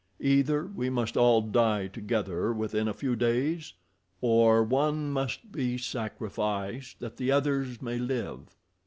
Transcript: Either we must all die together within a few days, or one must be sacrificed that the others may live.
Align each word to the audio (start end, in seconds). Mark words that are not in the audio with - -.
Either 0.23 0.65
we 0.65 0.89
must 0.89 1.15
all 1.15 1.41
die 1.43 1.85
together 1.85 2.51
within 2.51 2.87
a 2.87 2.91
few 2.93 3.15
days, 3.15 3.73
or 4.19 4.63
one 4.63 5.11
must 5.11 5.51
be 5.51 5.77
sacrificed 5.77 6.99
that 6.99 7.17
the 7.17 7.31
others 7.31 7.83
may 7.83 7.99
live. 7.99 8.55